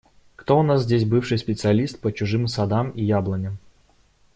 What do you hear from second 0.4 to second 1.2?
у нас здесь